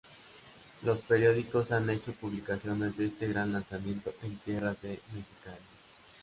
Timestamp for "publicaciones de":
2.13-3.05